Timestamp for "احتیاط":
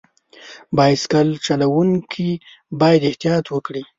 3.09-3.45